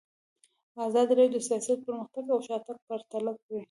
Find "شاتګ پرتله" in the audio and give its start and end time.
2.47-3.31